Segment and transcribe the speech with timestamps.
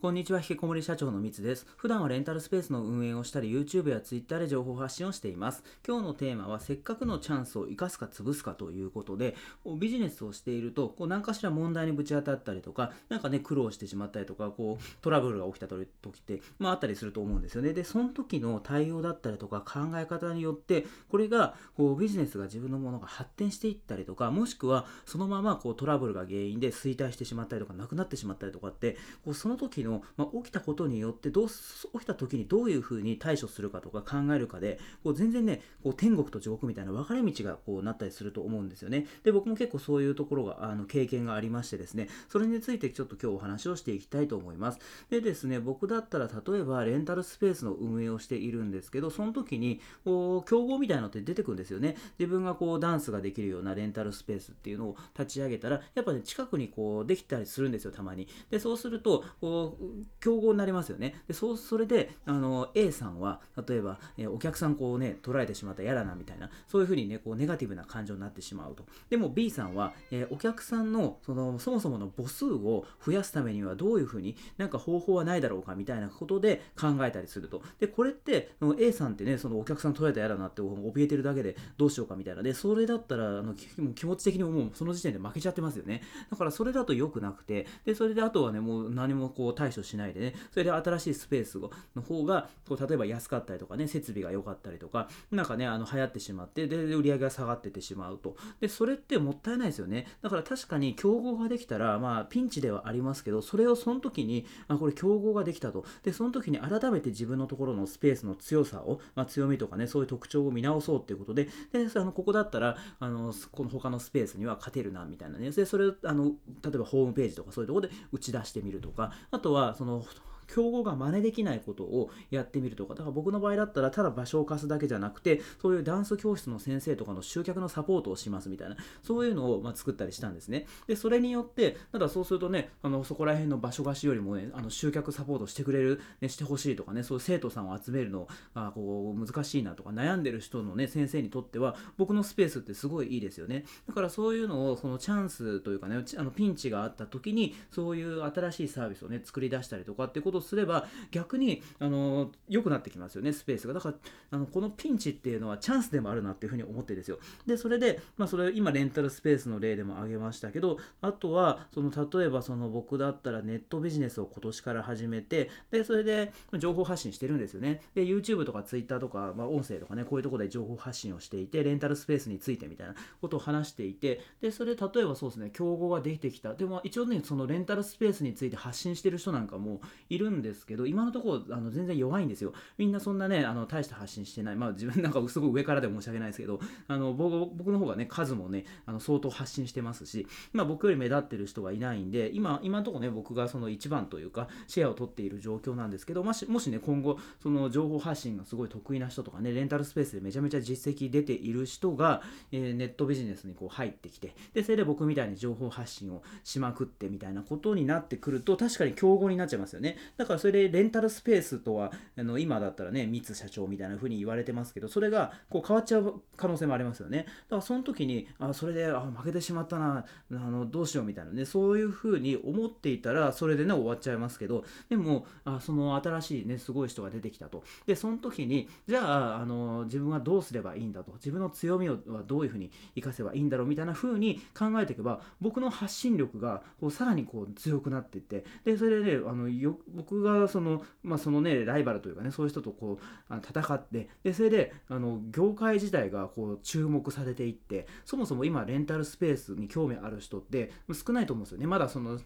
[0.00, 1.66] こんにちは、引きこもり社長のみつです。
[1.76, 5.64] 普段はレンタルスペースの運営をしたり、YouTube や Twitter で情報発信をしています。
[5.84, 9.34] 今日のテーマは、せっかくのチャンスを生かすか潰すかということで、
[9.80, 15.86] ビジネスをしていると、こう何かしら問題にぶち当たったりとか、なんかね、苦労してしまったりとか、こう、トラブルが起きた時っ
[16.22, 17.72] て、まああったりすると思うんですよね。
[17.72, 39.06] で、その時の対応だったりとか考え方によって、これが、こう、ビジネスが自分のものが発展していったりとか、もしくは、そのままこうトラブルが原因で衰退してしまったりとか、なくなってしまったりとかって、こうその時の、のまあ、起きたことによってどう起きた時にどういうふうに対処するかとか考えるかでこう全然ねこう天国と地獄みたいな分かれ道がこうなったりすると思うんですよね。
[39.24, 42.08] で僕も結構そういうところがあの経験がありましてですね。
[42.28, 44.78] それについてちょっと今日お話をしていきたいと思います。
[45.10, 51.96] でですね僕だったら例えばレンタルスペースの運営をしているんですけどその時にこう競合みたいなのって出てくるんですよね。
[52.18, 58.28] 自分がこうダンスができるようなレンタルスペースっていうのを立ち上げたらやっぱね近くにこうできたりするんですよたまに。
[58.50, 59.77] でそうするとこう
[60.20, 61.22] 競合になりますよね。
[61.28, 68.84] でそうそれであの A さんは例えば、えお客さんこうね捉えてしまったら嫌だなみたいなそういうふうにねこうネガティブな感情になってしまうと。
[69.10, 77.62] でも B さんは、えお客さんのそのそもそもの母数を増やすためにはどういうふうになんか方法はないだろうかみたいなことで考えたりすると。
[77.80, 86.02] でこれって A さんってねそのお客さん捉えたら嫌だなって怯えてるだけでどうしようかみたいなでそれだったらあの気持ち的にもうその時点で負けちゃってますよね。
[86.30, 90.34] だからそれだと良くなくてでそれであとはねもう何もこう対対処しないでね。
[90.50, 98.36] それで新しいスペースの方がこう例えば安かったりとかね設備が良かったりとかなんかねあの流行ってしまってで売り上げが下がっててしまうと。
[98.60, 100.06] でそれってもったいないですよね。
[100.22, 105.84] だから確かに競合ができたらまあピンチではありますけどそれをその時にあこれ競合ができたと。
[106.02, 111.44] でその時に改めて自分のところのスペースの強さを、まあ、強みとかねそういう特徴を見直そうっていうことで。
[111.72, 115.50] であのここだったらあのこの他のスペースには勝てるなみたいなね。
[115.50, 116.32] でそれあの
[116.62, 119.12] 例えばホームページとかそういうとこで打ち出してみるとか。
[119.30, 120.04] あとははその
[120.48, 130.66] 競合が真似できないことをやってみるとか、だから僕の場合だったら、ただ場所を貸すだけじゃなくて、そういうダンス教室の先生とかの集客のサポートをしますみたいな、そういうのをま作ったりしたんですね。
[130.86, 143.64] で、それによって、ただそうするとね、あのそこら辺の場所貸しよりもね、あの集客サポートしてくれる、ね、してほしいとかね、そういう生徒さんを集めるのがこう難しいなとか、悩んでる人のね、先生にとっては、僕のスペースってすごいいいですよね。
[143.86, 153.74] だからそういうのを、そのチャンスというかね、あのピンチがあった時に、そういう新しいサービスをね、作り出したりとかっていうことすれば、逆にあの良くなってきますよねスペースが。
[153.74, 153.94] だから
[154.30, 157.18] あのこのピンチっていうのはチャンスでもあるなっていうふうに思ってですよ。
[157.46, 167.80] でそれで、まあ、それ今レンタルスペースの例でも挙げましたけどあとはその例えばその僕だったらネットビジネスを今年から始めてでそれで情報発信してるんですよね。
[167.94, 176.54] で YouTube とか Twitter とか、まあ、音声とかねこういうとこで情報発信をしていてレンタルスペースについてみたいなことを話していてでそれ例えばそうですね競合ができてきた。
[176.54, 182.52] でも一応ねそのレンタルスペースについて発信してる人なんかもいるんですけど今のところあの全然弱いんですよ。
[182.76, 184.56] みんなそんなね、あの大して発信してない。
[184.56, 202.22] まあ自分 なんかすごい上からで申し訳ないですけど、あの僕僕の方がね、数もね、あの相当発信してますし、まあ僕より目立ってる人はいないんで、今、今のところね、僕がその一番というか、シェアを取っている状況なんですけど、もしもしね、今後、その情報発信がすごい得意な人とかね、レンタルスペースでめちゃめちゃ実績出ている人が、
[202.52, 209.96] えー、ネットビジネスにこう入ってきて、で、それで僕みたいに情報発信をしまくってみたいなことになってくると、確かに競合になっちゃいますよね。
[210.18, 217.18] だからそれでレンタルスペースとはあの今だったらね、三津社長みたいな風に言われてますけど、それがこう変わっちゃう可能性もありますよね。
[217.18, 227.62] だからその時に、あ、それであ負けてしまったな、あのどうしようみたいなね、そういう風に思っていたら、それでね、終わっちゃいますけど、でも、あその新しいね、すごい人が出てきたと。
[227.86, 231.12] で、その時に、じゃあ、あの自分はどうすればいいんだと。
[231.14, 242.98] 自分の強みをはどういう風に活かせばいいんだろうみたいな風に考えていけば、僕の発信力がこうさらにこう強くなっていって、で、それで、ね、あのよ僕僕がその、まあ、そのね、ライバルというかね、そういう人とこ
[243.30, 251.66] う戦ってでそれであの業界自体がこう注目されていってそもそも今レンタルスペースに興味ある人って少ないと思うんですよね。
[251.66, 252.18] まだその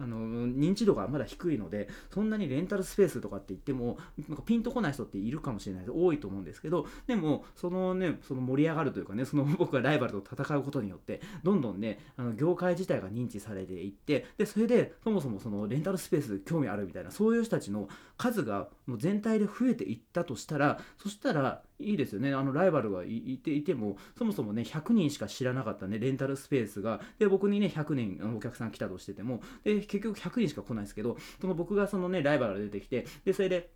[0.00, 3.98] あの認知度がまだ低いのでそんなにレンタルスペースとかって言っても
[4.28, 22.34] なんかピンとこない人っているかもしれない多いと思うんですけどでもそのねその盛り上がるというかねその僕がライバルと戦うことによってどんどんねあの業界自体が認知されていってでそれでそもそもそのレンタルスペース興味あるみたいなそういう人たちの数がもう全体で増えていったとしたらそしたらいいですよね。
[22.34, 33.70] あのライバルがいていても、そもそもね、100人しか知らなかったね、レンタルスペースが、で、僕にね、100人お客さん来たとしてても、で、結局100人しか来ないですけど、その僕がそのね、ライバルが出てきて、で、それで、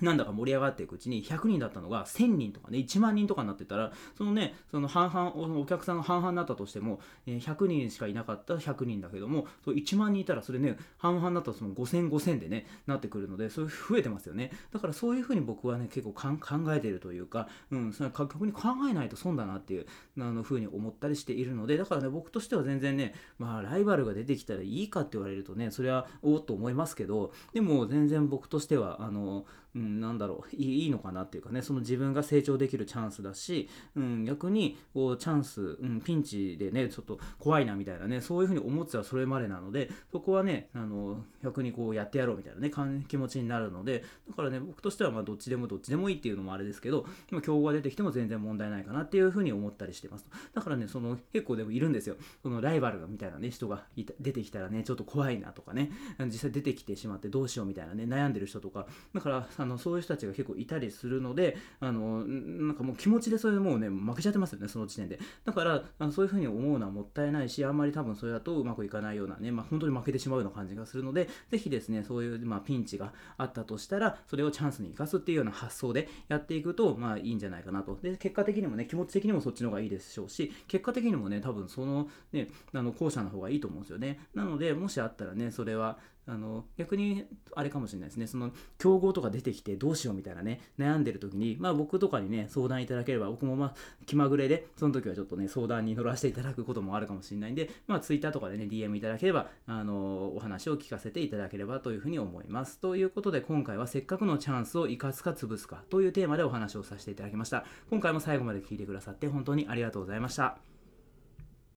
[0.00, 14.50] なんだか盛り上がっていくうちに100人だったのが1000人とかね1万人とかになってたらそのねその半々お客さんが半々になったとしても、100人しかいなかった100人だけども1万人いたらそれね半々だったらその5000、5000でねなってくるのでそういう増えてますよね。
[14.72, 19.86] だからそういうふうに僕はね結構考えてるというか、うん、それ逆に考えないと損だなっていう
[20.18, 30.56] あの風に思ったりしているのでだからね僕としては全然ねまあライバルが出てきたらいいかって言われるとねそれはおっと思いますけどでも全然僕としてはあのうん、なんだろう。
[30.56, 31.62] いいのかなっていうかね。
[31.62, 42.70] その自分が成長できるチャンスだし、うん、逆にこうチャンス、うん、ピンチでねちょっと怖いなみたいなねそういうふうに思ってたらそれまでなのでそこはねあの逆にこうやってやろうみたいなね
[43.08, 47.06] 気持ちになるのでだからね僕としてはまどっちでもどっちでもいいっていうのもあれですけど
[47.42, 52.16] 競合が出てきても全然問題ないかなっていうふうに思ったりしてますだからねその結構でもいるんですよ。
[52.42, 53.84] そのライバルみたいなね人が
[54.20, 55.90] 出てきたらねちょっと怖いなとかね
[56.26, 65.18] 実際出てきてしまってどうしようみたいなね悩んでる人とかだからあのそういう人たちが結構いたりするのであのなんかもう気持ちでそれでもうね負けちゃってますよねその時点で。
[65.44, 77.98] だからあのそういうふうに思うのはもったいないしあんまり多分それだとうまくいかないようなね、まあ、本当に負けてしまうような感じがするのでぜひですねそういう、まあ、ピンチがあったとしたらそれをチャンスに生かすっていうような発想でやっていくとまあいいんじゃないかなと。
[78.02, 84.20] で結果的にもね気持ち的にもそっちの方がいいでしょうし結果的にもね多分そのねあの後者の方がいいと思うんですよね。
[84.34, 87.24] なのでもしあったらねそれはあの逆に
[87.54, 88.26] あれかもしれないですね。
[88.26, 93.74] その競合とか出てきてどうしようみたいなね悩んでる時にまあ僕とかにね相談いただければ僕もまあ
[94.06, 102.78] 気まぐれでその時はちょっとね相談に乗らせていただくこともあるかもしれないんでまあ Twitter とかでね DM いただければあのお話を聞かせていただければというふうに思います。
[102.78, 107.64] ということで今回はせっかくのチャンスを生かすか潰すかというテーマでお話をさせていただきました。
[107.90, 110.73] 今回も最後まで聞いてくださって本当にありがとうございました。